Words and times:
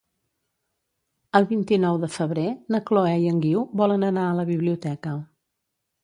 El 1.39 1.43
vint-i-nou 1.49 1.99
de 2.05 2.07
febrer 2.13 2.45
na 2.75 2.79
Chloé 2.87 3.11
i 3.25 3.27
en 3.33 3.41
Guiu 3.43 3.61
volen 3.83 4.07
anar 4.07 4.23
a 4.31 4.33
la 4.39 4.47
biblioteca. 4.49 5.13